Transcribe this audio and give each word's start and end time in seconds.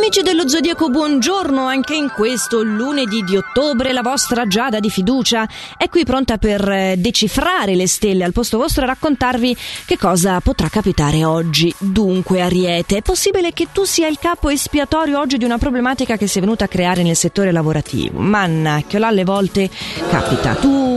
Amici 0.00 0.22
dello 0.22 0.48
Zodiaco, 0.48 0.88
buongiorno 0.88 1.66
anche 1.66 1.94
in 1.94 2.10
questo 2.14 2.62
lunedì 2.62 3.22
di 3.22 3.36
ottobre. 3.36 3.92
La 3.92 4.00
vostra 4.00 4.46
Giada 4.46 4.80
di 4.80 4.88
fiducia 4.88 5.46
è 5.76 5.88
qui 5.88 6.04
pronta 6.04 6.38
per 6.38 6.66
eh, 6.68 6.94
decifrare 6.96 7.74
le 7.74 7.86
stelle 7.86 8.24
al 8.24 8.32
posto 8.32 8.56
vostro 8.56 8.84
e 8.84 8.86
raccontarvi 8.86 9.56
che 9.84 9.98
cosa 9.98 10.40
potrà 10.40 10.68
capitare 10.68 11.24
oggi. 11.24 11.72
Dunque, 11.78 12.40
Ariete, 12.40 12.96
è 12.96 13.02
possibile 13.02 13.52
che 13.52 13.68
tu 13.72 13.84
sia 13.84 14.08
il 14.08 14.18
capo 14.18 14.48
espiatorio 14.48 15.18
oggi 15.18 15.36
di 15.36 15.44
una 15.44 15.58
problematica 15.58 16.16
che 16.16 16.26
si 16.26 16.38
è 16.38 16.40
venuta 16.40 16.64
a 16.64 16.68
creare 16.68 17.02
nel 17.02 17.16
settore 17.16 17.52
lavorativo. 17.52 18.18
Mannacchio, 18.18 19.04
alle 19.04 19.24
volte 19.24 19.68
capita. 20.08 20.54
Tu 20.54 20.89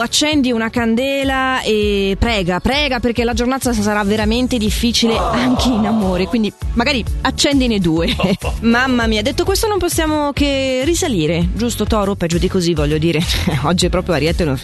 accendi 0.00 0.52
una 0.52 0.70
candela 0.70 1.60
e 1.62 2.16
prega, 2.18 2.60
prega 2.60 3.00
perché 3.00 3.24
la 3.24 3.34
giornata 3.34 3.72
sarà 3.72 4.02
veramente 4.04 4.58
difficile 4.58 5.16
anche 5.16 5.68
in 5.68 5.86
amore, 5.86 6.26
quindi 6.26 6.52
magari 6.74 7.04
accendine 7.22 7.78
due. 7.78 8.14
Mamma 8.60 9.06
mia, 9.06 9.22
detto 9.22 9.44
questo 9.44 9.66
non 9.66 9.78
possiamo 9.78 10.32
che 10.32 10.82
risalire, 10.84 11.48
giusto 11.54 11.84
Toro? 11.84 12.14
Peggio 12.14 12.38
di 12.38 12.48
così 12.48 12.74
voglio 12.74 12.98
dire, 12.98 13.20
oggi 13.64 13.86
è 13.86 13.88
proprio 13.88 14.14
Ariete 14.14 14.44
non 14.44 14.56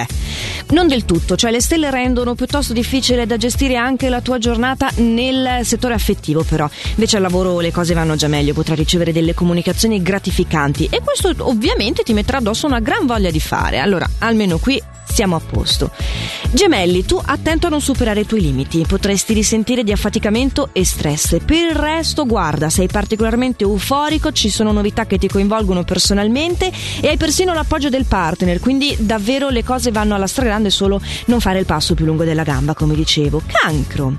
eh. 0.00 0.06
Non 0.70 0.88
del 0.88 1.04
tutto, 1.04 1.36
cioè 1.36 1.50
le 1.50 1.60
stelle 1.60 1.90
rendono 1.90 2.34
piuttosto 2.34 2.72
difficile 2.72 3.26
da 3.26 3.36
gestire 3.36 3.76
anche 3.76 4.08
la 4.08 4.20
tua 4.20 4.38
giornata 4.38 4.90
nel 4.96 5.60
settore 5.64 5.94
affettivo 5.94 6.42
però, 6.42 6.68
invece 6.90 7.16
al 7.16 7.22
lavoro 7.22 7.60
le 7.60 7.70
cose 7.70 7.94
vanno 7.94 8.16
già 8.16 8.28
meglio, 8.28 8.54
potrai 8.54 8.76
ricevere 8.76 9.12
delle 9.12 9.34
comunicazioni 9.34 10.02
gratificanti 10.02 10.88
e 10.90 11.00
questo 11.02 11.32
ovviamente 11.38 12.02
ti 12.02 12.12
metterà 12.12 12.38
addosso 12.38 12.66
una 12.66 12.80
gran 12.80 13.06
voglia 13.06 13.30
di 13.30 13.40
fare. 13.40 13.78
Allora, 13.78 14.08
almeno 14.18 14.58
qui 14.58 14.82
siamo 15.14 15.36
a 15.36 15.40
posto. 15.40 15.92
Gemelli, 16.50 17.04
tu 17.04 17.20
attento 17.24 17.68
a 17.68 17.70
non 17.70 17.80
superare 17.80 18.20
i 18.20 18.26
tuoi 18.26 18.40
limiti, 18.40 18.84
potresti 18.84 19.32
risentire 19.32 19.84
di 19.84 19.92
affaticamento 19.92 20.70
e 20.72 20.84
stress. 20.84 21.38
Per 21.44 21.56
il 21.56 21.74
resto, 21.76 22.26
guarda, 22.26 22.68
sei 22.68 22.88
particolarmente 22.88 23.62
euforico, 23.62 24.32
ci 24.32 24.50
sono 24.50 24.72
novità 24.72 25.06
che 25.06 25.16
ti 25.16 25.28
coinvolgono 25.28 25.84
personalmente 25.84 26.72
e 27.00 27.06
hai 27.06 27.16
persino 27.16 27.54
l'appoggio 27.54 27.90
del 27.90 28.06
partner, 28.06 28.58
quindi 28.58 28.96
davvero 28.98 29.50
le 29.50 29.62
cose 29.62 29.92
vanno 29.92 30.16
alla 30.16 30.26
stragrande 30.26 30.70
solo 30.70 31.00
non 31.26 31.38
fare 31.38 31.60
il 31.60 31.64
passo 31.64 31.94
più 31.94 32.06
lungo 32.06 32.24
della 32.24 32.42
gamba, 32.42 32.74
come 32.74 32.96
dicevo. 32.96 33.40
Cancro. 33.46 34.14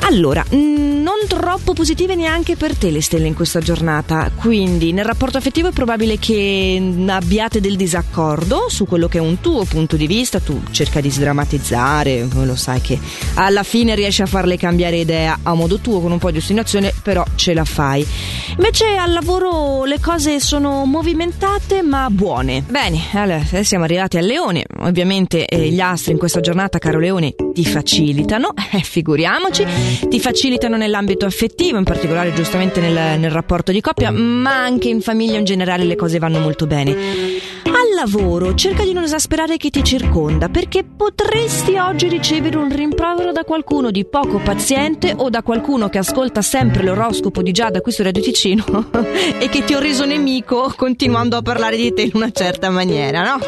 Allora, 0.00 0.44
mm, 0.52 0.85
non 1.16 1.26
troppo 1.26 1.72
positive 1.72 2.14
neanche 2.14 2.56
per 2.56 2.76
te 2.76 2.90
le 2.90 3.00
stelle 3.00 3.26
in 3.26 3.34
questa 3.34 3.60
giornata, 3.60 4.30
quindi 4.34 4.92
nel 4.92 5.04
rapporto 5.04 5.38
affettivo 5.38 5.68
è 5.68 5.72
probabile 5.72 6.18
che 6.18 6.94
abbiate 7.06 7.60
del 7.60 7.76
disaccordo 7.76 8.66
su 8.68 8.84
quello 8.86 9.08
che 9.08 9.16
è 9.18 9.20
un 9.20 9.40
tuo 9.40 9.64
punto 9.64 9.96
di 9.96 10.06
vista, 10.06 10.40
tu 10.40 10.60
cerca 10.70 11.00
di 11.00 11.10
sdrammatizzare, 11.10 12.28
lo 12.30 12.54
sai 12.54 12.80
che 12.82 12.98
alla 13.34 13.62
fine 13.62 13.94
riesci 13.94 14.20
a 14.22 14.26
farle 14.26 14.58
cambiare 14.58 14.98
idea 14.98 15.38
a 15.42 15.54
modo 15.54 15.78
tuo 15.78 16.00
con 16.00 16.12
un 16.12 16.18
po' 16.18 16.30
di 16.30 16.38
ostinazione, 16.38 16.92
però 17.02 17.24
ce 17.34 17.54
la 17.54 17.64
fai. 17.64 18.06
Invece 18.56 18.96
al 18.96 19.12
lavoro 19.12 19.84
le 19.84 20.00
cose 20.00 20.38
sono 20.40 20.84
movimentate 20.84 21.82
ma 21.82 22.10
buone. 22.10 22.62
Bene, 22.68 23.00
allora 23.12 23.42
siamo 23.62 23.84
arrivati 23.84 24.18
al 24.18 24.26
leone, 24.26 24.64
ovviamente 24.80 25.46
eh, 25.46 25.68
gli 25.68 25.80
astri 25.80 26.12
in 26.12 26.18
questa 26.18 26.40
giornata, 26.40 26.78
caro 26.78 26.98
leone, 26.98 27.34
ti 27.56 27.64
facilitano, 27.64 28.52
eh, 28.70 28.80
figuriamoci, 28.80 29.64
ti 30.10 30.20
facilitano 30.20 30.76
nell'ambito 30.76 31.24
affettivo, 31.24 31.78
in 31.78 31.84
particolare 31.84 32.34
giustamente 32.34 32.80
nel, 32.80 33.18
nel 33.18 33.30
rapporto 33.30 33.72
di 33.72 33.80
coppia, 33.80 34.10
ma 34.10 34.62
anche 34.62 34.90
in 34.90 35.00
famiglia 35.00 35.38
in 35.38 35.44
generale 35.44 35.84
le 35.84 35.96
cose 35.96 36.18
vanno 36.18 36.38
molto 36.38 36.66
bene. 36.66 37.54
Al 37.64 37.94
lavoro 37.94 38.54
cerca 38.54 38.84
di 38.84 38.92
non 38.92 39.04
esasperare 39.04 39.56
chi 39.56 39.70
ti 39.70 39.82
circonda 39.82 40.48
perché 40.48 40.84
potresti 40.84 41.76
oggi 41.76 42.08
ricevere 42.08 42.56
un 42.56 42.74
rimprovero 42.74 43.32
da 43.32 43.44
qualcuno 43.44 43.90
di 43.90 44.04
poco 44.04 44.38
paziente 44.38 45.14
o 45.16 45.30
da 45.30 45.42
qualcuno 45.42 45.88
che 45.88 45.98
ascolta 45.98 46.42
sempre 46.42 46.82
l'oroscopo 46.84 47.42
di 47.42 47.52
Giada 47.52 47.80
qui 47.80 47.92
su 47.92 48.02
Radio 48.02 48.22
Ticino 48.22 48.64
e 49.40 49.48
che 49.48 49.64
ti 49.64 49.74
ho 49.74 49.80
reso 49.80 50.04
nemico 50.04 50.72
continuando 50.76 51.36
a 51.36 51.42
parlare 51.42 51.76
di 51.76 51.92
te 51.92 52.02
in 52.02 52.12
una 52.14 52.30
certa 52.30 52.70
maniera, 52.70 53.22
no? 53.22 53.38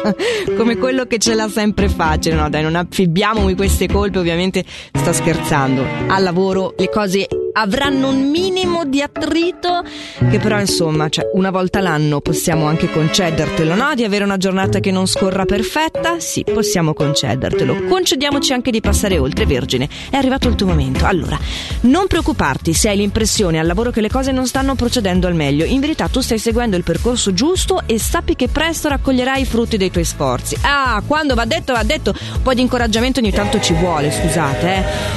Come 0.55 0.77
quello 0.77 1.05
che 1.05 1.17
ce 1.17 1.33
l'ha 1.33 1.49
sempre 1.49 1.87
facile, 1.89 2.35
no? 2.35 2.49
Dai, 2.49 2.61
non 2.61 2.75
affibbiamo 2.75 3.53
queste 3.55 3.87
colpe, 3.99 4.19
ovviamente 4.19 4.63
sta 4.93 5.11
scherzando. 5.11 5.83
Al 6.07 6.23
lavoro 6.23 6.73
le 6.77 6.89
cose 6.89 7.27
avranno 7.53 8.09
un 8.09 8.29
minimo 8.29 8.85
di 8.85 9.01
attrito 9.01 9.83
che 10.29 10.39
però 10.39 10.59
insomma 10.59 11.09
cioè, 11.09 11.29
una 11.33 11.51
volta 11.51 11.79
l'anno 11.79 12.21
possiamo 12.21 12.65
anche 12.65 12.89
concedertelo 12.91 13.75
no? 13.75 13.93
di 13.95 14.03
avere 14.03 14.23
una 14.23 14.37
giornata 14.37 14.79
che 14.79 14.91
non 14.91 15.07
scorra 15.07 15.45
perfetta? 15.45 16.19
Sì 16.19 16.43
possiamo 16.43 16.93
concedertelo. 16.93 17.85
Concediamoci 17.87 18.53
anche 18.53 18.71
di 18.71 18.81
passare 18.81 19.17
oltre 19.17 19.45
Vergine. 19.45 19.89
È 20.09 20.15
arrivato 20.15 20.47
il 20.47 20.55
tuo 20.55 20.67
momento. 20.67 21.05
Allora 21.05 21.37
non 21.81 22.07
preoccuparti 22.07 22.73
se 22.73 22.89
hai 22.89 22.97
l'impressione 22.97 23.59
al 23.59 23.67
lavoro 23.67 23.91
che 23.91 24.01
le 24.01 24.09
cose 24.09 24.31
non 24.31 24.45
stanno 24.45 24.75
procedendo 24.75 25.27
al 25.27 25.35
meglio. 25.35 25.65
In 25.65 25.79
verità 25.79 26.07
tu 26.07 26.21
stai 26.21 26.37
seguendo 26.37 26.75
il 26.75 26.83
percorso 26.83 27.33
giusto 27.33 27.81
e 27.85 27.99
sappi 27.99 28.35
che 28.35 28.47
presto 28.47 28.87
raccoglierai 28.89 29.41
i 29.41 29.45
frutti 29.45 29.77
dei 29.77 29.91
tuoi 29.91 30.05
sforzi. 30.05 30.57
Ah 30.61 31.01
quando 31.05 31.35
va 31.35 31.45
detto 31.45 31.73
va 31.73 31.83
detto. 31.83 32.13
Un 32.35 32.41
po' 32.41 32.53
di 32.53 32.61
incoraggiamento 32.61 33.19
ogni 33.19 33.31
tanto 33.31 33.59
ci 33.59 33.73
vuole 33.73 34.11
scusate 34.11 34.67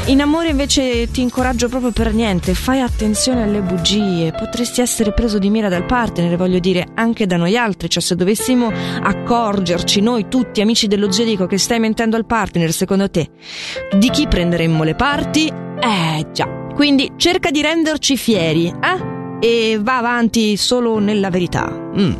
eh. 0.06 0.10
in 0.10 0.20
amore 0.20 0.49
invece 0.49 1.10
ti 1.10 1.20
incoraggio 1.20 1.69
proprio 1.69 1.91
per 1.91 2.12
niente 2.12 2.21
niente, 2.22 2.54
fai 2.54 2.80
attenzione 2.80 3.42
alle 3.42 3.62
bugie, 3.62 4.30
potresti 4.30 4.80
essere 4.80 5.12
preso 5.12 5.40
di 5.40 5.50
mira 5.50 5.68
dal 5.68 5.84
partner, 5.84 6.36
voglio 6.36 6.60
dire, 6.60 6.86
anche 6.94 7.26
da 7.26 7.36
noi 7.36 7.56
altri, 7.56 7.88
cioè 7.90 8.00
se 8.00 8.14
dovessimo 8.14 8.70
accorgerci 9.02 10.00
noi 10.00 10.28
tutti 10.28 10.60
amici 10.60 10.86
dello 10.86 11.10
zodico 11.10 11.46
che 11.46 11.58
stai 11.58 11.80
mentendo 11.80 12.14
al 12.14 12.24
partner, 12.24 12.70
secondo 12.70 13.10
te, 13.10 13.28
di 13.98 14.08
chi 14.10 14.28
prenderemmo 14.28 14.84
le 14.84 14.94
parti? 14.94 15.48
Eh 15.48 16.26
già, 16.32 16.46
quindi 16.76 17.10
cerca 17.16 17.50
di 17.50 17.60
renderci 17.60 18.16
fieri, 18.16 18.68
eh? 18.68 19.20
E 19.40 19.80
va 19.82 19.98
avanti 19.98 20.56
solo 20.56 21.00
nella 21.00 21.28
verità. 21.28 21.68
Mm. 21.98 22.12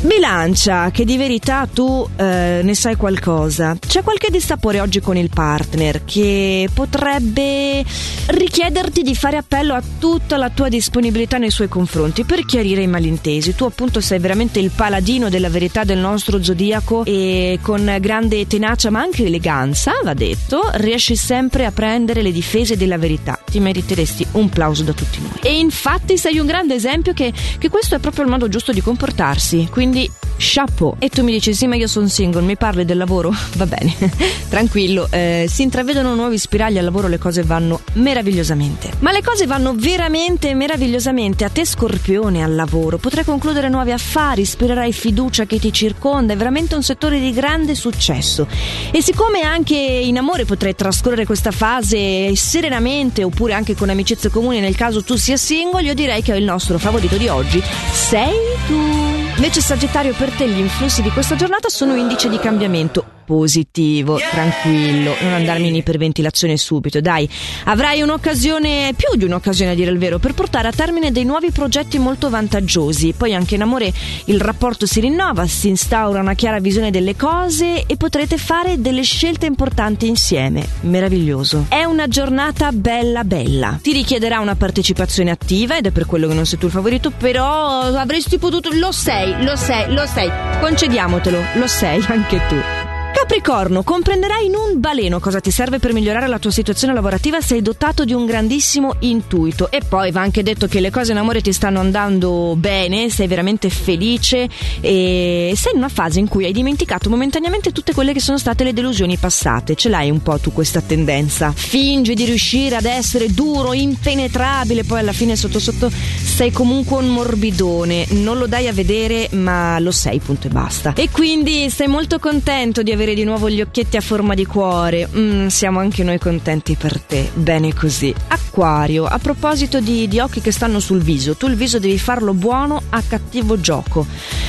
Bilancia, 0.00 0.92
che 0.92 1.04
di 1.04 1.16
verità 1.16 1.66
tu 1.66 2.08
eh, 2.14 2.60
ne 2.62 2.74
sai 2.74 2.94
qualcosa. 2.94 3.76
C'è 3.84 4.04
qualche 4.04 4.30
dissapore 4.30 4.78
oggi 4.78 5.00
con 5.00 5.16
il 5.16 5.28
partner 5.28 6.04
che 6.04 6.68
potrebbe 6.72 7.84
richiederti 8.26 9.02
di 9.02 9.16
fare 9.16 9.38
appello 9.38 9.74
a 9.74 9.82
tutta 9.98 10.36
la 10.36 10.50
tua 10.50 10.68
disponibilità 10.68 11.38
nei 11.38 11.50
suoi 11.50 11.66
confronti 11.66 12.22
per 12.22 12.44
chiarire 12.44 12.82
i 12.82 12.86
malintesi. 12.86 13.56
Tu 13.56 13.64
appunto 13.64 14.00
sei 14.00 14.20
veramente 14.20 14.60
il 14.60 14.70
paladino 14.70 15.28
della 15.28 15.48
verità 15.48 15.82
del 15.82 15.98
nostro 15.98 16.40
zodiaco 16.44 17.04
e 17.04 17.58
con 17.60 17.96
grande 18.00 18.46
tenacia 18.46 18.90
ma 18.90 19.00
anche 19.00 19.24
eleganza, 19.24 19.94
va 20.04 20.14
detto, 20.14 20.60
riesci 20.74 21.16
sempre 21.16 21.64
a 21.64 21.72
prendere 21.72 22.22
le 22.22 22.30
difese 22.30 22.76
della 22.76 22.98
verità. 22.98 23.36
Ti 23.44 23.58
meriteresti 23.58 24.26
un 24.32 24.48
plauso 24.48 24.84
da 24.84 24.92
tutti 24.92 25.18
noi. 25.20 25.32
E 25.42 25.58
infatti 25.58 26.16
sei 26.16 26.38
un 26.38 26.46
grande 26.46 26.74
esempio 26.74 27.12
che, 27.14 27.32
che 27.58 27.68
questo 27.68 27.96
è 27.96 27.98
proprio 27.98 28.22
il 28.22 28.30
modo 28.30 28.48
giusto 28.48 28.70
di 28.70 28.80
comportarsi. 28.80 29.66
Quindi 29.68 29.86
quindi 29.88 30.10
chapeau. 30.36 30.96
E 30.98 31.08
tu 31.08 31.24
mi 31.24 31.32
dici 31.32 31.54
sì 31.54 31.66
ma 31.66 31.74
io 31.74 31.88
sono 31.88 32.06
single, 32.06 32.42
mi 32.42 32.56
parli 32.56 32.84
del 32.84 32.98
lavoro? 32.98 33.34
Va 33.56 33.66
bene, 33.66 33.94
tranquillo, 34.48 35.08
eh, 35.10 35.46
si 35.48 35.62
intravedono 35.62 36.14
nuovi 36.14 36.36
spiragli 36.38 36.78
al 36.78 36.84
lavoro, 36.84 37.08
le 37.08 37.18
cose 37.18 37.42
vanno 37.42 37.80
meravigliosamente. 37.94 38.90
Ma 39.00 39.12
le 39.12 39.22
cose 39.22 39.46
vanno 39.46 39.74
veramente 39.74 40.54
meravigliosamente 40.54 41.44
a 41.44 41.48
te 41.48 41.64
scorpione 41.64 42.42
al 42.42 42.54
lavoro, 42.54 42.98
potrai 42.98 43.24
concludere 43.24 43.68
nuovi 43.68 43.90
affari, 43.90 44.44
spirerai 44.44 44.92
fiducia 44.92 45.46
che 45.46 45.58
ti 45.58 45.72
circonda, 45.72 46.34
è 46.34 46.36
veramente 46.36 46.74
un 46.74 46.82
settore 46.82 47.18
di 47.18 47.32
grande 47.32 47.74
successo. 47.74 48.46
E 48.90 49.02
siccome 49.02 49.40
anche 49.40 49.74
in 49.74 50.18
amore 50.18 50.44
potrai 50.44 50.74
trascorrere 50.74 51.24
questa 51.24 51.50
fase 51.50 52.36
serenamente 52.36 53.24
oppure 53.24 53.54
anche 53.54 53.74
con 53.74 53.88
amicizie 53.88 54.30
comuni 54.30 54.60
nel 54.60 54.76
caso 54.76 55.02
tu 55.02 55.16
sia 55.16 55.38
single, 55.38 55.82
io 55.82 55.94
direi 55.94 56.22
che 56.22 56.34
il 56.34 56.44
nostro 56.44 56.78
favorito 56.78 57.16
di 57.16 57.28
oggi 57.28 57.62
sei 57.90 58.34
tu. 58.66 59.17
Invece 59.38 59.60
Sagittario 59.60 60.14
per 60.14 60.32
te 60.32 60.48
gli 60.48 60.58
influssi 60.58 61.00
di 61.00 61.10
questa 61.10 61.36
giornata 61.36 61.68
sono 61.68 61.94
indice 61.94 62.28
di 62.28 62.40
cambiamento 62.40 63.17
positivo, 63.28 64.18
tranquillo, 64.30 65.14
non 65.20 65.34
andarmi 65.34 65.68
in 65.68 65.74
iperventilazione 65.74 66.56
subito, 66.56 66.98
dai. 67.02 67.28
Avrai 67.64 68.00
un'occasione, 68.00 68.94
più 68.96 69.18
di 69.18 69.26
un'occasione 69.26 69.72
a 69.72 69.74
dire 69.74 69.90
il 69.90 69.98
vero, 69.98 70.18
per 70.18 70.32
portare 70.32 70.68
a 70.68 70.72
termine 70.72 71.12
dei 71.12 71.24
nuovi 71.24 71.50
progetti 71.50 71.98
molto 71.98 72.30
vantaggiosi. 72.30 73.12
Poi 73.14 73.34
anche 73.34 73.56
in 73.56 73.60
amore 73.60 73.92
il 74.24 74.40
rapporto 74.40 74.86
si 74.86 75.00
rinnova, 75.00 75.46
si 75.46 75.68
instaura 75.68 76.20
una 76.20 76.32
chiara 76.32 76.58
visione 76.58 76.90
delle 76.90 77.16
cose 77.16 77.84
e 77.84 77.96
potrete 77.98 78.38
fare 78.38 78.80
delle 78.80 79.02
scelte 79.02 79.44
importanti 79.44 80.06
insieme. 80.06 80.66
Meraviglioso. 80.80 81.66
È 81.68 81.84
una 81.84 82.08
giornata 82.08 82.72
bella 82.72 83.24
bella. 83.24 83.78
Ti 83.82 83.92
richiederà 83.92 84.40
una 84.40 84.56
partecipazione 84.56 85.30
attiva 85.30 85.76
ed 85.76 85.84
è 85.84 85.90
per 85.90 86.06
quello 86.06 86.28
che 86.28 86.34
non 86.34 86.46
sei 86.46 86.58
tu 86.58 86.64
il 86.64 86.72
favorito, 86.72 87.10
però 87.10 87.80
avresti 87.82 88.38
potuto... 88.38 88.70
Lo 88.72 88.90
sei, 88.90 89.44
lo 89.44 89.54
sei, 89.54 89.92
lo 89.92 90.06
sei. 90.06 90.30
Concediamotelo, 90.60 91.38
lo 91.56 91.66
sei 91.66 92.02
anche 92.08 92.40
tu. 92.48 92.87
Capricorno, 93.12 93.82
comprenderai 93.82 94.46
in 94.46 94.54
un 94.54 94.80
baleno 94.80 95.20
cosa 95.20 95.40
ti 95.40 95.50
serve 95.50 95.78
per 95.78 95.92
migliorare 95.92 96.28
la 96.28 96.38
tua 96.38 96.50
situazione 96.50 96.94
lavorativa, 96.94 97.40
sei 97.40 97.62
dotato 97.62 98.04
di 98.04 98.12
un 98.12 98.26
grandissimo 98.26 98.94
intuito. 99.00 99.70
E 99.70 99.80
poi 99.86 100.10
va 100.10 100.22
anche 100.22 100.42
detto 100.42 100.66
che 100.66 100.80
le 100.80 100.90
cose 100.90 101.12
in 101.12 101.18
amore 101.18 101.40
ti 101.40 101.52
stanno 101.52 101.80
andando 101.80 102.54
bene, 102.56 103.10
sei 103.10 103.26
veramente 103.26 103.68
felice 103.70 104.48
e 104.80 105.52
sei 105.54 105.72
in 105.72 105.78
una 105.78 105.88
fase 105.88 106.20
in 106.20 106.28
cui 106.28 106.46
hai 106.46 106.52
dimenticato 106.52 107.10
momentaneamente 107.10 107.72
tutte 107.72 107.92
quelle 107.92 108.12
che 108.12 108.20
sono 108.20 108.38
state 108.38 108.64
le 108.64 108.72
delusioni 108.72 109.16
passate, 109.16 109.74
ce 109.74 109.88
l'hai 109.88 110.10
un 110.10 110.22
po' 110.22 110.38
tu 110.38 110.52
questa 110.52 110.80
tendenza, 110.80 111.52
fingi 111.52 112.14
di 112.14 112.24
riuscire 112.24 112.76
ad 112.76 112.86
essere 112.86 113.32
duro, 113.32 113.72
impenetrabile, 113.72 114.84
poi 114.84 115.00
alla 115.00 115.12
fine 115.12 115.36
sotto 115.36 115.58
sotto 115.58 115.90
sei 115.90 116.50
comunque 116.50 116.96
un 116.98 117.08
morbidone, 117.08 118.06
non 118.10 118.38
lo 118.38 118.46
dai 118.46 118.68
a 118.68 118.72
vedere 118.72 119.28
ma 119.32 119.78
lo 119.80 119.90
sei, 119.90 120.18
punto 120.18 120.46
e 120.46 120.50
basta. 120.50 120.94
E 120.94 121.10
quindi 121.10 121.68
sei 121.68 121.88
molto 121.88 122.18
contento 122.18 122.82
di 122.82 122.92
avere 122.92 123.07
avere 123.08 123.14
di 123.14 123.24
nuovo 123.24 123.48
gli 123.48 123.60
occhietti 123.60 123.96
a 123.96 124.00
forma 124.00 124.34
di 124.34 124.44
cuore. 124.44 125.08
Mm, 125.14 125.46
siamo 125.46 125.78
anche 125.78 126.02
noi 126.02 126.18
contenti 126.18 126.74
per 126.76 127.00
te. 127.00 127.30
Bene 127.34 127.72
così. 127.72 128.14
Acquario, 128.28 129.06
a 129.06 129.18
proposito 129.18 129.80
di, 129.80 130.08
di 130.08 130.18
occhi 130.18 130.40
che 130.40 130.52
stanno 130.52 130.80
sul 130.80 131.00
viso, 131.00 131.36
tu 131.36 131.46
il 131.46 131.54
viso 131.54 131.78
devi 131.78 131.98
farlo 131.98 132.34
buono 132.34 132.82
a 132.90 133.02
cattivo 133.02 133.60
gioco. 133.60 134.06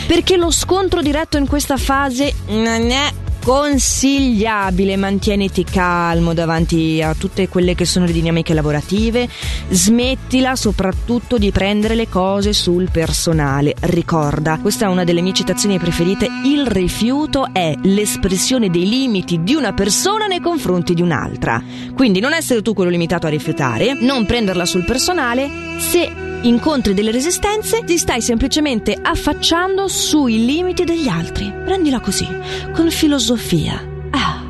Perché 0.08 0.36
lo 0.36 0.52
scontro 0.52 1.02
diretto 1.02 1.38
in 1.38 1.48
questa 1.48 1.78
fase 1.78 2.34
non 2.48 2.92
è 2.92 3.14
consigliabile, 3.44 4.97
mantieniti 4.97 5.63
calmo 5.63 6.33
davanti 6.33 7.01
a 7.01 7.13
tutte 7.13 7.47
quelle 7.47 7.75
che 7.75 7.86
sono 7.86 8.06
le 8.06 8.12
dinamiche 8.12 8.53
lavorative, 8.53 9.27
smettila 9.69 10.56
soprattutto 10.56 11.38
di 11.38 11.51
prendere 11.51 11.95
le 11.95 12.09
cose 12.09 12.53
sul 12.53 12.89
personale. 12.91 13.75
Ricorda, 13.80 14.59
questa 14.62 14.86
è 14.86 14.89
una 14.89 15.03
delle 15.03 15.21
mie 15.21 15.33
citazioni 15.33 15.77
preferite, 15.80 16.27
il 16.45 16.65
rifiuto 16.68 17.47
è 17.51 17.75
l'espressione 17.83 18.69
dei 18.69 18.88
limiti 18.88 19.41
di 19.44 19.56
una 19.56 19.74
persona 19.74 20.27
nei 20.27 20.39
confronti 20.39 20.94
di 20.94 21.01
un'altra. 21.01 21.62
Quindi 21.95 22.19
non 22.19 22.33
essere 22.33 22.62
tu 22.62 22.74
quello 22.74 22.89
limitato 22.89 23.27
a 23.27 23.30
rifiutare, 23.30 23.97
non 24.00 24.25
prenderla 24.25 24.65
sul 24.65 24.86
personale, 24.86 25.50
se 25.80 26.29
incontri 26.44 26.94
delle 26.94 27.12
resistenze, 27.12 27.83
ti 27.83 27.97
stai 27.97 28.21
semplicemente 28.21 28.97
affacciando 29.01 29.88
sui 29.88 30.45
limiti 30.45 30.83
degli 30.83 31.07
altri. 31.07 31.51
Prendila 31.51 32.00
così, 32.00 32.27
con 32.74 32.89
filosofia. 32.89 33.88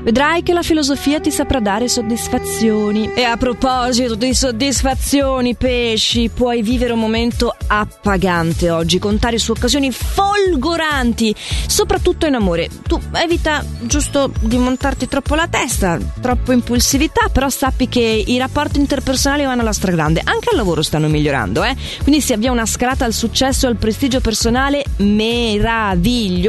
Vedrai 0.09 0.41
che 0.41 0.53
la 0.53 0.63
filosofia 0.63 1.19
ti 1.19 1.29
saprà 1.29 1.59
dare 1.59 1.87
soddisfazioni. 1.87 3.13
E 3.13 3.25
a 3.25 3.37
proposito 3.37 4.15
di 4.15 4.33
soddisfazioni, 4.33 5.53
pesci, 5.53 6.31
puoi 6.33 6.63
vivere 6.63 6.93
un 6.93 6.99
momento 6.99 7.55
appagante 7.67 8.71
oggi, 8.71 8.97
contare 8.97 9.37
su 9.37 9.51
occasioni 9.51 9.91
folgoranti, 9.91 11.35
soprattutto 11.67 12.25
in 12.25 12.33
amore. 12.33 12.69
Tu 12.87 12.99
evita 13.13 13.63
giusto 13.81 14.31
di 14.39 14.57
montarti 14.57 15.07
troppo 15.07 15.35
la 15.35 15.47
testa, 15.47 15.99
troppo 16.19 16.53
impulsività, 16.53 17.29
però 17.31 17.47
sappi 17.49 17.87
che 17.87 18.23
i 18.25 18.39
rapporti 18.39 18.79
interpersonali 18.79 19.43
vanno 19.43 19.61
alla 19.61 19.73
stragrande. 19.73 20.23
Anche 20.23 20.49
al 20.49 20.55
lavoro 20.55 20.81
stanno 20.81 21.07
migliorando, 21.07 21.63
eh? 21.63 21.75
Quindi 22.01 22.19
si 22.21 22.33
avvia 22.33 22.51
una 22.51 22.65
scalata 22.65 23.05
al 23.05 23.13
successo 23.13 23.67
e 23.67 23.69
al 23.69 23.75
prestigio 23.75 24.21
personale 24.21 24.83
meraviglioso. 24.97 26.47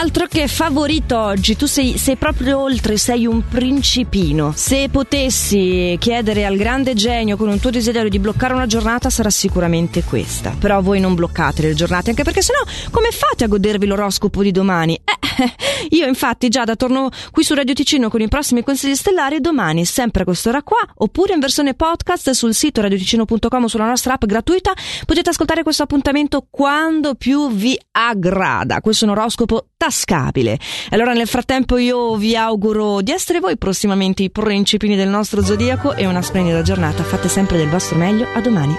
Altro 0.00 0.26
che 0.26 0.48
favorito 0.48 1.18
oggi, 1.18 1.56
tu 1.56 1.66
sei, 1.66 1.98
sei 1.98 2.16
proprio 2.16 2.58
oltre 2.58 2.96
sei 2.96 3.26
un 3.26 3.46
principino. 3.46 4.54
Se 4.56 4.88
potessi 4.90 5.94
chiedere 6.00 6.46
al 6.46 6.56
grande 6.56 6.94
genio 6.94 7.36
con 7.36 7.50
un 7.50 7.60
tuo 7.60 7.68
desiderio 7.68 8.08
di 8.08 8.18
bloccare 8.18 8.54
una 8.54 8.64
giornata 8.64 9.10
sarà 9.10 9.28
sicuramente 9.28 10.02
questa. 10.02 10.56
Però 10.58 10.80
voi 10.80 11.00
non 11.00 11.14
bloccate 11.14 11.60
le 11.60 11.74
giornate, 11.74 12.08
anche 12.08 12.22
perché 12.22 12.40
sennò 12.40 12.60
come 12.90 13.10
fate 13.10 13.44
a 13.44 13.46
godervi 13.46 13.84
l'oroscopo 13.84 14.42
di 14.42 14.52
domani? 14.52 14.94
Eh, 14.94 15.29
io 15.90 16.06
infatti 16.06 16.48
già 16.48 16.64
da 16.64 16.76
torno 16.76 17.10
qui 17.30 17.42
su 17.42 17.54
Radio 17.54 17.74
Ticino 17.74 18.08
con 18.08 18.20
i 18.20 18.28
prossimi 18.28 18.62
consigli 18.62 18.94
stellari 18.94 19.40
domani, 19.40 19.84
sempre 19.84 20.22
a 20.22 20.24
quest'ora 20.24 20.62
qua, 20.62 20.78
oppure 20.96 21.34
in 21.34 21.40
versione 21.40 21.74
podcast 21.74 22.30
sul 22.30 22.54
sito 22.54 22.80
radioticino.com 22.80 23.66
sulla 23.66 23.86
nostra 23.86 24.14
app 24.14 24.24
gratuita, 24.24 24.72
potete 25.06 25.30
ascoltare 25.30 25.62
questo 25.62 25.82
appuntamento 25.82 26.46
quando 26.50 27.14
più 27.14 27.50
vi 27.50 27.78
aggrada. 27.92 28.80
Questo 28.80 29.04
è 29.04 29.08
un 29.08 29.16
oroscopo 29.16 29.68
tascabile. 29.76 30.58
Allora 30.90 31.12
nel 31.12 31.26
frattempo 31.26 31.76
io 31.76 32.16
vi 32.16 32.36
auguro 32.36 33.00
di 33.00 33.12
essere 33.12 33.40
voi 33.40 33.56
prossimamente 33.56 34.22
i 34.22 34.30
principini 34.30 34.96
del 34.96 35.08
nostro 35.08 35.42
zodiaco 35.42 35.94
e 35.94 36.06
una 36.06 36.22
splendida 36.22 36.62
giornata. 36.62 37.02
Fate 37.02 37.28
sempre 37.28 37.56
del 37.56 37.68
vostro 37.68 37.96
meglio. 37.96 38.26
A 38.34 38.40
domani. 38.40 38.76